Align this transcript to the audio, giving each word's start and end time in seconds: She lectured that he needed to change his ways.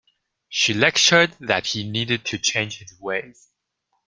She 0.49 0.73
lectured 0.73 1.31
that 1.41 1.67
he 1.67 1.87
needed 1.87 2.25
to 2.25 2.39
change 2.39 2.79
his 2.79 2.99
ways. 2.99 3.51